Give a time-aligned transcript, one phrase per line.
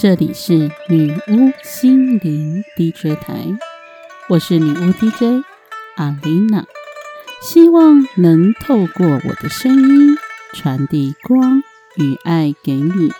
[0.00, 3.34] 这里是女巫心灵 DJ 台，
[4.28, 5.44] 我是女巫 DJ
[5.96, 6.64] 阿丽娜，
[7.42, 10.16] 希望能透过我的声音
[10.52, 11.64] 传递光
[11.96, 13.10] 与爱给你，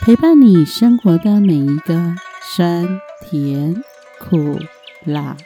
[0.00, 2.88] 陪伴你生活的每一个酸
[3.20, 3.84] 甜
[4.18, 4.58] 苦
[5.04, 5.36] 辣。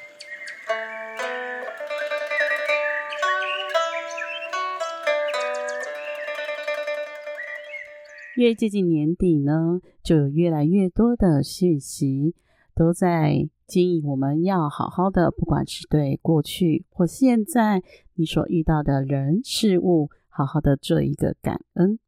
[8.36, 12.34] 越接近年底呢，就有越来越多的讯息
[12.74, 17.82] 都在建议我们要好好的，不管是对过去或现在
[18.14, 21.98] 你所遇到的人事物，好好的做一个感恩。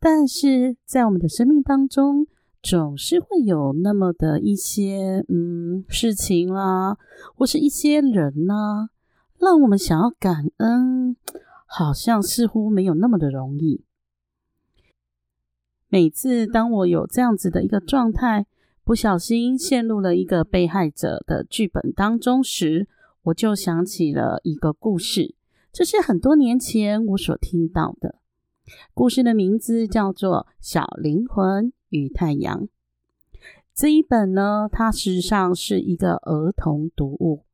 [0.00, 2.26] 但是在我们的生命当中，
[2.60, 6.98] 总是会有那么的一些嗯事情啦，
[7.36, 8.90] 或是一些人呢，
[9.38, 11.16] 让我们想要感恩，
[11.64, 13.84] 好像似乎没有那么的容易。
[15.88, 18.46] 每次当我有这样子的一个状态，
[18.82, 22.88] 不小心陷入了一个被害者的剧本当中时，
[23.22, 25.34] 我就想起了一个故事。
[25.72, 28.16] 这是很多年前我所听到的
[28.94, 32.62] 故事，的名字叫做《小灵魂与太阳》。
[33.72, 37.44] 这一本呢，它实际上是一个儿童读物，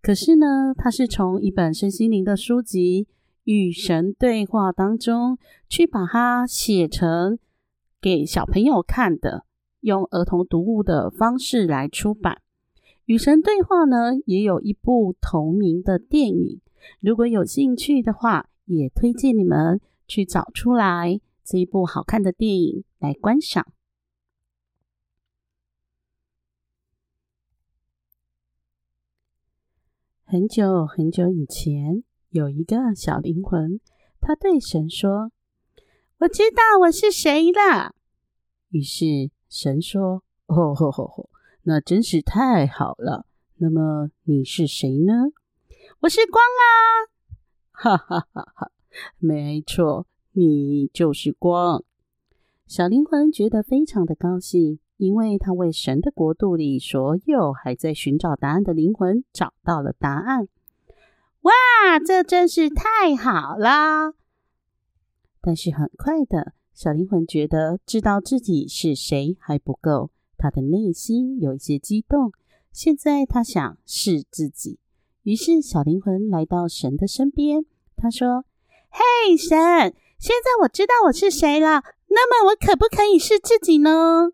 [0.00, 3.06] 可是呢，它是从一本身心灵的书籍。
[3.44, 7.38] 与神对话当中，去把它写成
[8.00, 9.44] 给小朋友看的，
[9.80, 12.40] 用儿童读物的方式来出版。
[13.04, 16.60] 与神对话呢，也有一部同名的电影。
[17.00, 23.66] 如果有兴趣的话，也推荐你们去找出来这一部好看的电影来观赏。
[30.24, 32.04] 很久很久以前。
[32.34, 33.78] 有一个小灵魂，
[34.20, 35.30] 他对神说
[36.18, 37.94] ：“我知道我是谁了。”
[38.70, 41.30] 于是神说：“哦吼吼吼，
[41.62, 43.24] 那真是太好了。
[43.58, 45.12] 那么你是谁呢
[46.02, 46.66] ？”“我是光啊！”
[47.70, 48.72] 哈哈哈哈！
[49.18, 51.84] 没错，你就是光。
[52.66, 60.48] 小灵魂觉得非常的高兴，因为他为神的国度里所有还在寻找答案的灵魂找到了答案。
[61.44, 64.14] 哇，这真是太好了！
[65.40, 72.32] 但是很快的，小灵魂觉得知道自己是谁还不够，他的内心有一些激动。
[72.72, 74.78] 现在他想是自己，
[75.22, 78.46] 于是小灵魂来到神的身边，他说
[78.88, 84.30] ：“嘿，神，现在我知道我是谁了，那么我可不可以是自己呢？”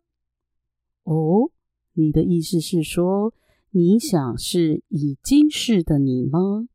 [1.03, 1.51] 哦，
[1.95, 3.35] 你的意思是说，
[3.73, 6.69] 你想是已经是的你吗？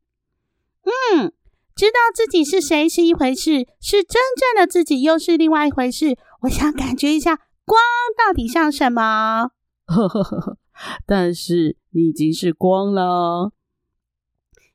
[1.14, 1.34] 嗯，
[1.76, 6.18] 知道自己是谁是一回事，是真正的自己又是另外一回事。
[6.42, 7.36] 我想感觉一下
[7.66, 7.80] 光
[8.18, 9.52] 到底像什么。
[11.06, 13.52] 但是你已经是光了，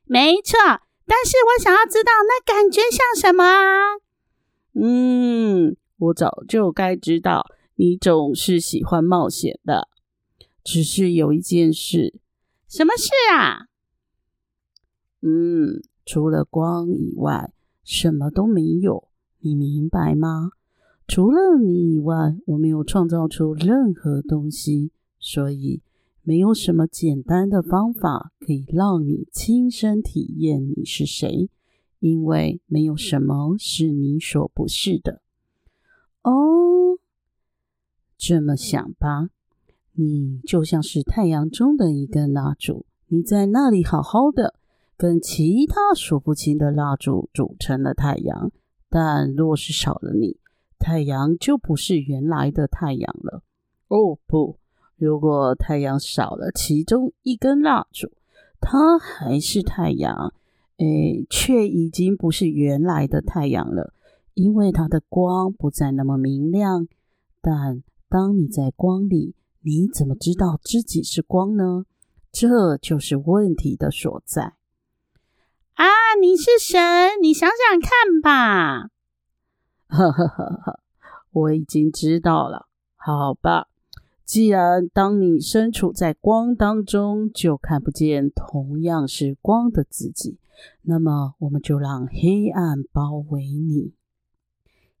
[0.05, 0.57] 没错。
[1.05, 3.43] 但是我想要知道那感觉像什么？
[4.73, 9.89] 嗯，我早就该知道，你总是喜欢冒险的。
[10.63, 12.19] 只是有一件事，
[12.69, 13.65] 什么事啊？
[15.21, 15.81] 嗯。
[16.11, 17.53] 除了光以外，
[17.85, 19.07] 什么都没有，
[19.39, 20.49] 你明白吗？
[21.07, 24.91] 除了你以外，我没有创造出任何东西，
[25.21, 25.81] 所以
[26.21, 31.49] 没有什么简单的方法可以让你亲身体验你是谁，
[31.99, 35.21] 因为没有什么是你所不是的。
[36.23, 36.99] 哦，
[38.17, 39.29] 这么想吧，
[39.93, 44.55] 你就像是太阳中的一根蜡烛，你在那里好好的。
[45.01, 48.51] 跟其他数不清的蜡烛组成了太阳，
[48.87, 50.37] 但若是少了你，
[50.77, 53.41] 太阳就不是原来的太阳了。
[53.87, 54.59] 哦不，
[54.97, 58.11] 如果太阳少了其中一根蜡烛，
[58.59, 60.35] 它还是太阳，
[60.77, 63.95] 诶，却已经不是原来的太阳了，
[64.35, 66.87] 因为它的光不再那么明亮。
[67.41, 71.85] 但当你在光里，你怎么知道自己是光呢？
[72.31, 74.53] 这就是问题的所在。
[75.81, 76.13] 啊！
[76.21, 78.91] 你是神，你想想看吧。
[79.87, 80.79] 呵呵呵呵，
[81.31, 82.67] 我已经知道了。
[82.95, 83.67] 好吧，
[84.23, 90.37] 既然当你身处在光当中就看不见同样是光的自己，
[90.83, 93.95] 那么我们就让黑暗包围你。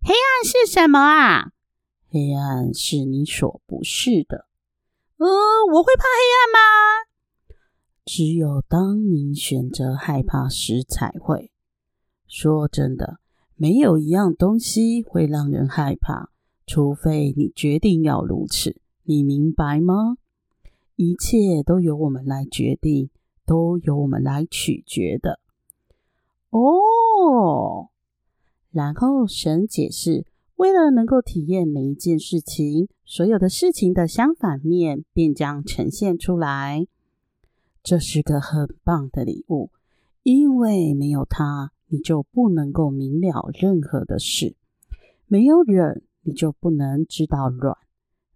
[0.01, 1.51] 黑暗是什么啊？
[2.09, 4.47] 黑暗是你所不是的。
[5.17, 5.27] 呃，
[5.73, 7.10] 我会怕黑暗吗？
[8.03, 11.51] 只有当你选择害怕时，才会。
[12.27, 13.19] 说真的，
[13.55, 16.29] 没有一样东西会让人害怕，
[16.65, 20.17] 除非你决定要如此，你明白吗？
[20.95, 23.09] 一切都由我们来决定，
[23.45, 25.39] 都由我们来取决的。
[26.49, 27.89] 哦，
[28.71, 30.25] 然后神解释，
[30.55, 36.87] 为了能够体验每一件事情，所有的事情的相反面便将呈现出来。
[37.83, 39.71] 这是个很棒的礼物，
[40.21, 44.55] 因为没有它，你就不能够明了任何的事；
[45.25, 47.75] 没有忍，你就不能知道软；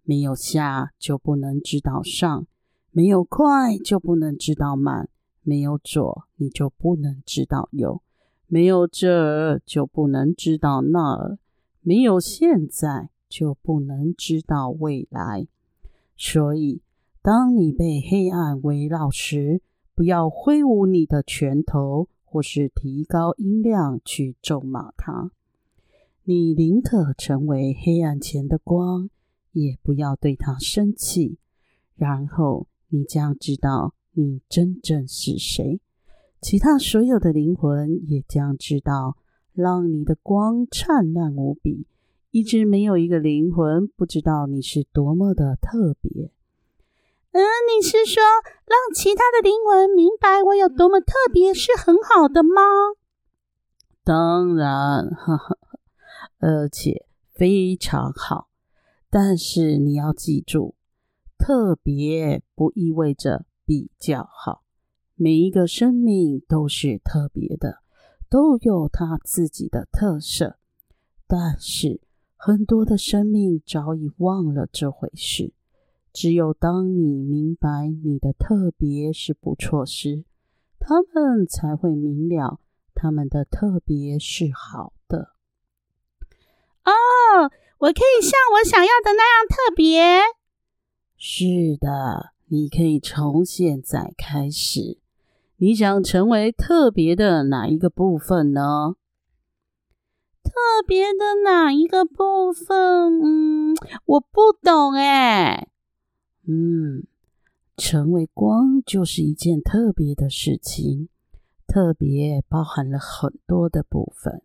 [0.02, 2.46] 没有下，就不能知道上；
[2.90, 5.06] 没有快，就不能知道慢；
[5.42, 8.02] 没有左，你就不能知道右；
[8.48, 11.38] 没有这儿，就不能知道那儿；
[11.82, 15.46] 没有现在，就不能知道未来。
[16.16, 16.82] 所以。
[17.26, 19.60] 当你被黑暗围绕时，
[19.96, 25.32] 不要挥舞你的拳头，或是提高音量去咒骂它。
[26.22, 29.10] 你宁可成为黑暗前的光，
[29.50, 31.38] 也不要对它生气。
[31.96, 35.80] 然后你将知道你真正是谁，
[36.40, 39.16] 其他所有的灵魂也将知道，
[39.52, 41.88] 让你的光灿烂无比。
[42.30, 46.30] 一直没有一个灵魂不知道你是多么的特别。
[47.36, 48.22] 嗯，你是说
[48.64, 52.62] 让其他的灵魂明白我有多么特别是很好的吗？
[54.02, 55.58] 当然，哈哈，
[56.38, 57.04] 而且
[57.34, 58.48] 非常好。
[59.10, 60.76] 但是你要记住，
[61.36, 64.62] 特别不意味着比较好。
[65.14, 67.80] 每一个生命都是特别的，
[68.30, 70.56] 都有它自己的特色。
[71.26, 72.00] 但是
[72.34, 75.52] 很多的生命早已忘了这回事。
[76.16, 77.68] 只有当你明白
[78.02, 80.24] 你的特别是不错时，
[80.78, 82.58] 他们才会明了
[82.94, 85.32] 他们的特别是好的。
[86.86, 90.22] 哦，我可以像我想要的那样特别。
[91.18, 94.98] 是的，你可以从现在开始。
[95.58, 98.94] 你想成为特别的哪一个部分呢？
[100.42, 103.20] 特别的哪一个部分？
[103.22, 103.76] 嗯，
[104.06, 105.68] 我不懂哎。
[106.46, 107.04] 嗯，
[107.76, 111.08] 成为光就是一件特别的事情，
[111.66, 114.42] 特别包含了很多的部分。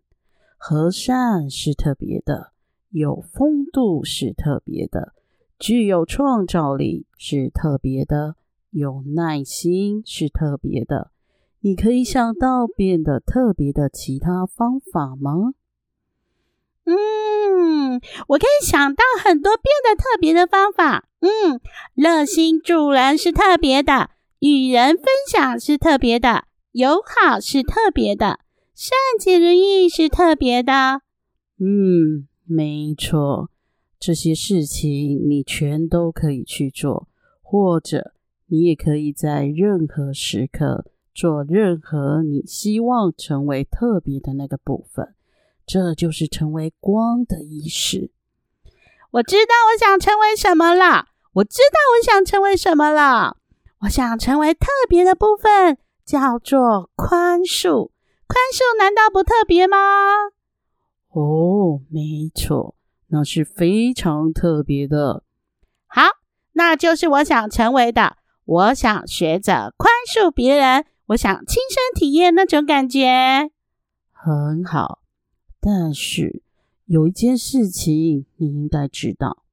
[0.56, 2.52] 和善是特别的，
[2.90, 5.12] 有风度是特别的，
[5.58, 8.36] 具有创造力是特别的，
[8.70, 11.10] 有耐心是特别的。
[11.60, 15.54] 你可以想到变得特别的其他方法吗？
[16.84, 21.08] 嗯，我可以想到很多变得特别的方法。
[21.20, 21.60] 嗯，
[21.94, 28.40] 热心助人是特别的，与人分享是特别的，友好是特别的，
[28.74, 28.90] 善
[29.20, 31.02] 解人意是特别的。
[31.60, 33.50] 嗯，没错，
[34.00, 37.06] 这些事情你全都可以去做，
[37.40, 38.12] 或者
[38.46, 45.14] 你也可以在任何时刻做任何你希望成为特别的那个部分。
[45.72, 48.10] 这就是成为光的仪式。
[49.10, 51.06] 我知道我想成为什么了。
[51.32, 53.38] 我知道我想成为什么了。
[53.80, 57.90] 我想成为特别的部分，叫做宽恕。
[58.26, 59.78] 宽恕难道不特别吗？
[61.08, 62.74] 哦，没错，
[63.06, 65.24] 那是非常特别的。
[65.86, 66.02] 好，
[66.52, 68.18] 那就是我想成为的。
[68.44, 70.84] 我想学着宽恕别人。
[71.06, 73.50] 我想亲身体验那种感觉。
[74.12, 74.98] 很好。
[75.64, 76.42] 但是
[76.86, 79.44] 有一件事情你应该知道，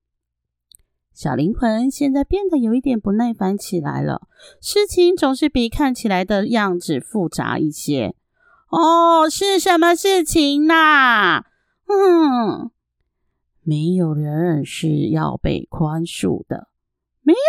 [1.13, 4.27] 小灵魂现在变得有一点不耐烦起来了。
[4.59, 8.15] 事情总是比看起来的样子复杂一些。
[8.69, 11.45] 哦，是什么事情呢？
[11.85, 12.71] 嗯，
[13.61, 16.69] 没有人是要被宽恕的。
[17.21, 17.39] 没有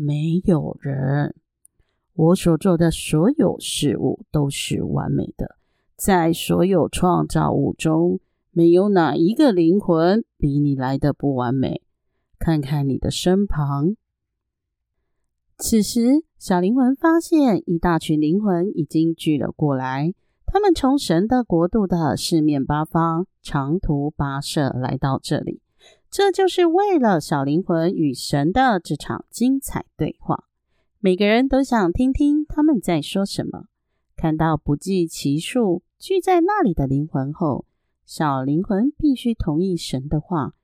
[0.00, 1.34] 人，没有人。
[2.14, 5.55] 我所做的所有事物都是完美的。
[5.96, 11.82] 在所有创造物中，没有哪一个灵魂比你来的不完美。
[12.38, 13.96] 看看你的身旁。
[15.56, 20.12] 此时，小灵魂发现一大群灵魂已经聚了过来。
[20.44, 25.62] 他们从神的国度的四面八方长途跋涉来到这里，
[26.10, 30.44] 这就是为了小灵魂与神的这场精彩对话。
[31.00, 33.64] 每个人都想听听他们在说什么。
[34.14, 35.82] 看到不计其数。
[35.98, 37.64] 聚在那里的灵魂后，
[38.04, 40.54] 小灵魂必须同意神的话。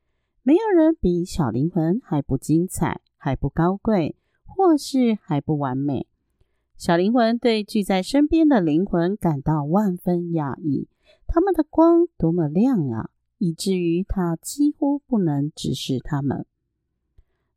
[0.42, 6.06] 没有人比小灵魂还不精彩，还不高贵，或是还不完美。
[6.76, 10.88] 小灵魂对聚在身边的灵魂感到万分讶异。
[11.26, 13.10] 他们的光多么亮啊！
[13.38, 16.44] 以至于他几乎不能直视他们。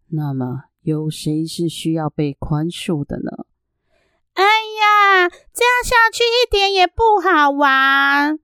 [0.08, 3.46] 那么，有谁是需要被宽恕的呢？
[4.76, 8.40] 呀，这样下去一点也不好玩。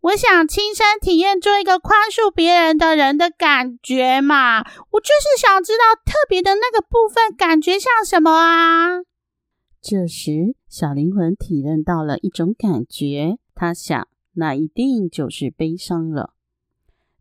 [0.00, 4.60] 我想亲身体验做一个宽恕别人的人的感觉嘛。
[4.62, 9.00] 我就是想知道特别的那个部分感觉像什么啊。
[9.82, 14.08] 这时，小灵魂体认到了一种感觉，他想。
[14.34, 16.34] 那一定就是悲伤了。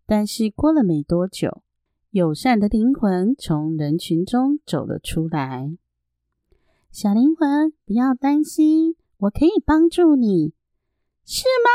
[0.06, 1.64] 但是过了没多久，
[2.12, 5.72] 友善的灵魂从人群中走了出来。
[6.92, 10.54] 小灵魂，不要担心，我可以帮助你，
[11.24, 11.70] 是吗？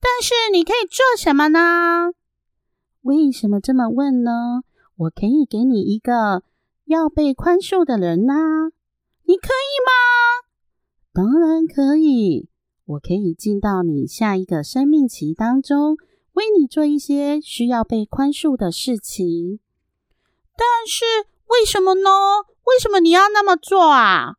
[0.00, 2.12] 但是你可以做什么呢？
[3.02, 4.62] 为什么这么问呢？
[4.96, 6.42] 我可以给你一个
[6.86, 8.34] 要被宽恕的人呐，
[9.22, 10.48] 你可以吗？
[11.12, 12.48] 当然可以。
[12.86, 15.96] 我可以进到你下一个生命期当中，
[16.32, 19.60] 为你做一些需要被宽恕的事情。
[20.56, 21.04] 但是
[21.50, 22.10] 为什么呢？
[22.64, 24.36] 为什么你要那么做啊？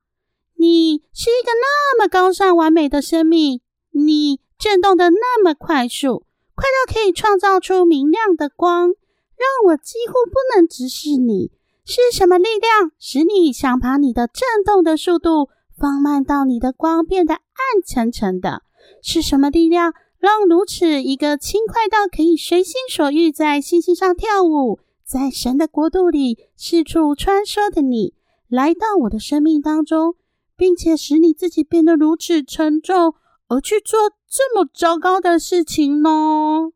[0.56, 6.26] 你是一个那么高尚完美的生命，你震动的那么快速，
[6.56, 11.52] 快到可以创造出明亮的光，让我几乎不能直视你。
[11.84, 15.50] 是什么力量使你想把你的震动的速度？
[15.78, 17.42] 放慢到你的光变得暗
[17.86, 18.62] 沉沉的，
[19.02, 24.80] 是什么力量让如此一个轻快到可以随心所欲在星星上跳舞，
[25.12, 28.14] 在神的国度里四处穿梭的你，
[28.48, 30.16] 来到我的生命当中，
[30.56, 33.14] 并且使你自己变得如此沉重，
[33.50, 36.72] 而去做这么糟糕的事情呢？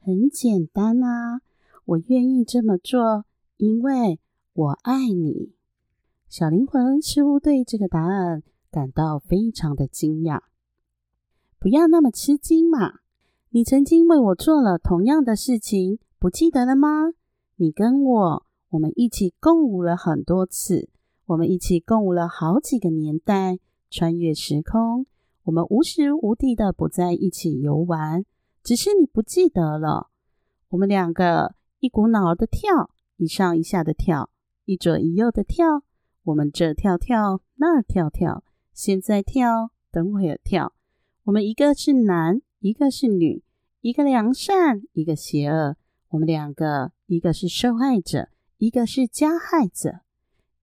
[0.00, 1.40] 很简单啊，
[1.84, 3.24] 我愿意这么做，
[3.58, 4.18] 因为
[4.52, 5.52] 我爱你。
[6.28, 10.40] 小灵魂似乎对这个答案感到非常的惊讶。
[11.60, 12.94] 不要那么吃惊嘛！
[13.50, 17.12] 你曾经为我做了同样的事情，不记得了吗？
[17.58, 20.90] 你跟我，我们一起共舞了很多次，
[21.24, 23.58] 我们一起共舞了好几个年代，
[23.88, 25.06] 穿越时空。
[25.44, 28.26] 我们无时无地的不在一起游玩，
[28.62, 30.10] 只是你不记得了。
[30.68, 34.28] 我们两个一股脑的跳，一上一下的跳，
[34.66, 35.82] 一左一右的跳。
[36.24, 38.44] 我们这跳跳，那儿跳跳，
[38.74, 40.74] 现在跳，等会儿跳。
[41.24, 43.42] 我们一个是男，一个是女，
[43.80, 45.76] 一个良善，一个邪恶。
[46.08, 50.00] 我们两个，一个是受害者，一个是加害者。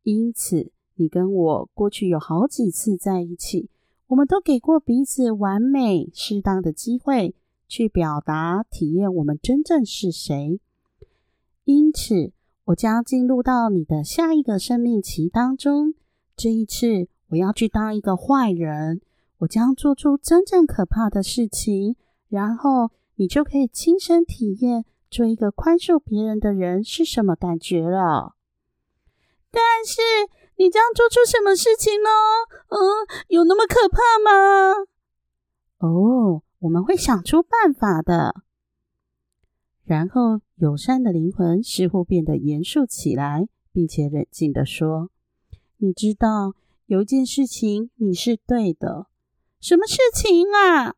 [0.03, 3.69] 因此，你跟我过去有好几次在一起，
[4.07, 7.35] 我们都给过彼此完美、适当的机会
[7.67, 10.59] 去表达、体验我们真正是谁。
[11.65, 12.31] 因此。
[12.67, 15.95] 我将进入到你的下一个生命期当中。
[16.37, 19.01] 这一次，我要去当一个坏人，
[19.39, 21.97] 我将做出真正可怕的事情，
[22.29, 28.33] 然后你就可以亲身体验做一个宽恕别人的人是什么感觉了。
[29.51, 30.01] 但是，
[30.55, 32.09] 你将做出什么事情呢？
[32.69, 32.79] 嗯，
[33.27, 34.87] 有那么可怕吗？
[35.77, 38.41] 哦，我们会想出办法的。
[39.83, 45.11] 然后，友善的灵魂似乎变得严肃起来，并且冷静的说
[45.77, 46.55] ：“你知道，
[46.87, 49.05] 有一件事情你是对的。
[49.59, 50.95] 什么事情啊？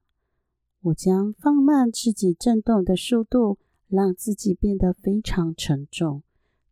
[0.84, 3.58] 我将放慢自己震动的速度，
[3.88, 6.24] 让自己变得非常沉重，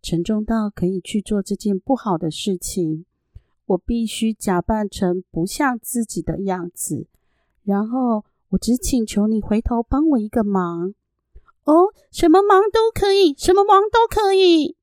[0.02, 3.06] 沉重到可以去做这件不好的事情。
[3.66, 7.08] 我必须假扮成不像自己的样子，
[7.64, 10.94] 然后我只请求你回头帮我一个忙。”
[11.66, 14.76] 哦，什么忙都可以，什么忙都可以。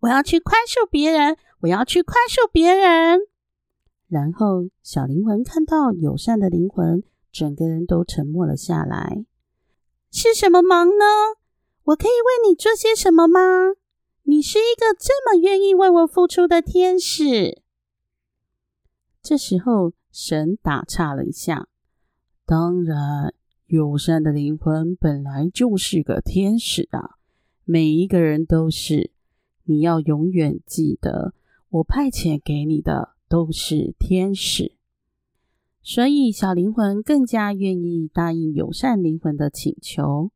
[0.00, 3.20] 我要去宽恕别人，我要去宽恕别人。
[4.08, 9.26] 然后，小灵魂看到友善的灵魂，整个人都沉默了下来。
[10.10, 11.04] 是什么忙呢？
[11.84, 13.40] 我可以为你做些什么吗？
[14.24, 17.62] 你是一个这么愿意为我付出的天使。
[19.20, 21.68] 这时候，神打岔了一下
[22.46, 23.34] ：“当然。”
[23.66, 27.16] 友善的灵魂本来就是个天使啊，
[27.64, 29.10] 每一个人都是。
[29.64, 31.32] 你要永远记得，
[31.70, 34.72] 我派遣给你的都是天使。
[35.82, 40.30] 所以，小灵魂更加愿意答应友善灵魂的请求。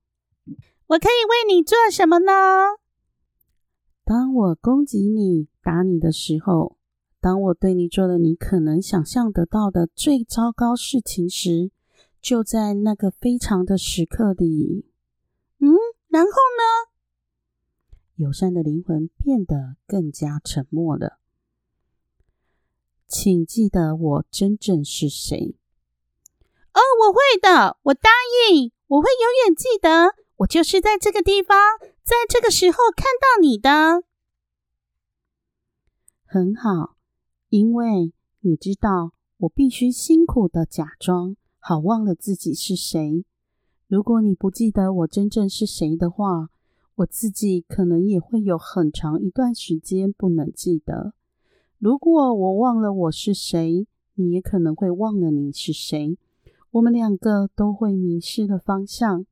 [0.88, 2.32] 我可以为你做什么呢？
[4.04, 6.76] 当我攻击你、打你的时候，
[7.20, 11.70] 当我对你做了你可能想象得到的最糟糕事情时。
[12.18, 14.84] 就在那个非常的时刻里，
[15.58, 15.68] 嗯，
[16.08, 16.90] 然后呢？
[18.16, 21.20] 友善的灵魂变得更加沉默了。
[23.06, 25.54] 请记得我真正是谁。
[26.72, 28.10] 哦，我会的，我答
[28.50, 31.56] 应，我会永远记得我就是在这个地方，
[32.02, 34.04] 在这个时候看到你的。
[36.26, 36.96] 很好，
[37.48, 43.24] 因为你知道，我必须辛苦的假装，好忘了自己是谁。
[43.88, 46.50] 如果你不记得我真正是谁的话，
[46.96, 51.14] 我自己可能也会有很长一段时间不能记得。
[51.78, 56.18] 如果我忘了我是谁，你也可能会忘了你是谁。
[56.72, 59.24] 我们两个都会迷失了方向，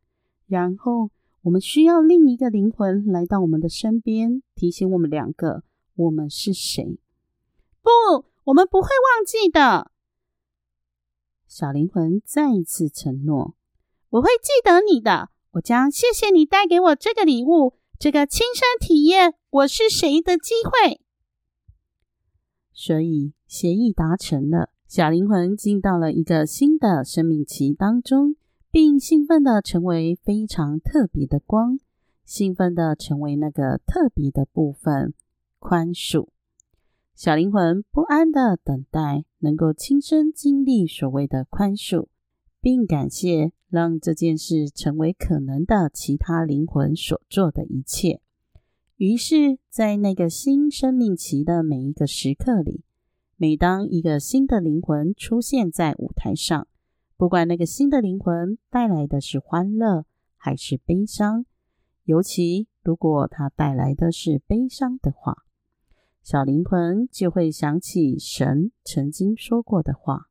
[0.46, 1.10] 然后
[1.42, 5.62] 我们需要另一个灵魂来到我们的身边，提醒我们两个
[5.94, 6.98] 我们是谁。
[7.82, 7.90] 不，
[8.44, 9.90] 我们不会忘记的。
[11.46, 13.54] 小灵魂再一次承诺。
[14.10, 21.00] 我会记得你的，我将谢谢你带给我这个礼物，这个亲身体验我是谁的机会。
[22.72, 28.36] 所以协议达成了，小灵魂进到了一个新的生命期当中，
[28.74, 31.78] 并兴奋的成为非常特别的光，
[32.24, 35.14] 兴奋的成为那个特别的部分——
[35.60, 36.26] 宽恕。
[37.14, 42.08] 小灵魂不安的等待，能够亲身经历所谓的宽恕，
[42.60, 43.52] 并感谢。
[43.68, 48.20] 让这件事成为可能的其他灵魂所做的一切。
[48.96, 52.82] 于是，在那个新生命期的每一个时刻里，
[53.36, 56.66] 每当一个新的灵魂出现在舞台上，
[57.16, 60.04] 不管那个新的灵魂带来的是欢乐
[60.36, 61.46] 还是悲伤，
[62.04, 65.44] 尤其如果它带来的是悲伤的话，
[66.22, 70.28] 小灵魂就会想起神曾经说过的话。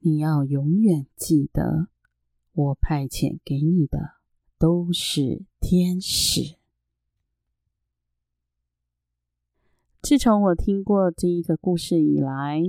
[0.00, 1.88] 你要永远记得，
[2.52, 4.16] 我派遣给你的
[4.58, 6.56] 都是天使。
[10.02, 12.62] 自从我听过这一个故事以来，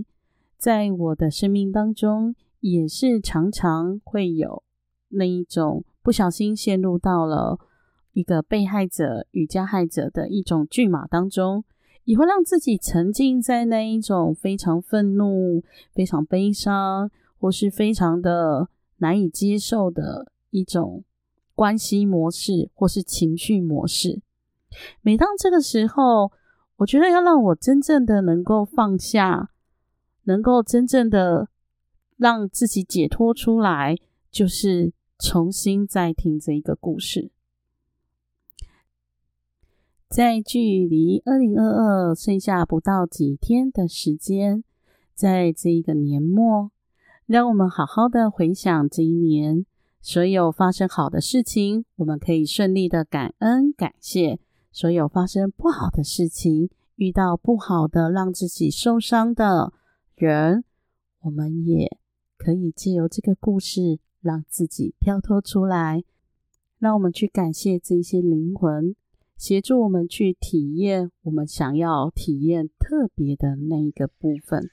[0.58, 4.64] 在我的生命当中，也是常常会有
[5.10, 7.60] 那一种不小心陷入到了
[8.14, 11.64] 一个被害者与加害者的一种剧码当中，
[12.06, 17.10] 也会让自己沉浸在那一种非常愤怒、非常悲伤。
[17.40, 18.68] 或是非常的
[18.98, 21.04] 难以接受的一种
[21.54, 24.24] 关系模式，或是情绪模式。
[25.04, 26.32] 每当这个时候，
[26.78, 29.52] 我觉得要让我真正的能够放下，
[30.28, 31.50] 能够真正的
[32.16, 33.96] 让自己解脱出来，
[34.30, 37.32] 就是重新再听这一个故事。
[40.08, 44.64] 在距离二零二二剩下不到几天的时间，
[45.14, 46.72] 在这一个年末。
[47.26, 49.66] 让我们好好的回想这一年
[50.02, 54.40] 所有发生好的事情，我们可以顺利的感恩感谢；
[54.72, 59.74] 所有发生不好的事情，遇到不好的让自己受伤的
[60.18, 60.64] 人，
[61.22, 61.96] 我们也
[62.38, 66.04] 可以借由这个故事让自己跳脱出来。
[66.80, 68.96] 让我们去感谢这些灵魂，
[69.38, 74.70] 协助我们去体验我们想要体验特别的那一个部分。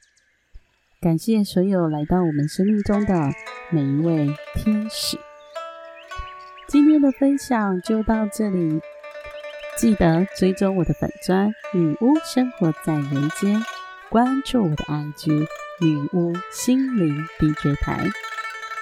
[1.00, 3.30] 感谢所有来到我们生命中的
[3.70, 5.18] 每一位天使。
[6.68, 8.80] 今天的分享就到这里，
[9.78, 13.60] 记得追踪我的粉砖“女巫生活在人间”，
[14.14, 15.48] 关注我的 IG“
[15.80, 17.98] 女巫心灵 DJ 台”。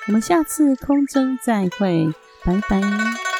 [0.06, 2.12] 我们下次空中再会，
[2.44, 3.31] 拜拜。